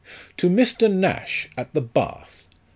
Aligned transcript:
"To 0.37 0.49
MR. 0.49 0.91
NASH, 0.91 1.49
at 1.55 1.75
the 1.75 1.81
Bath. 1.81 2.47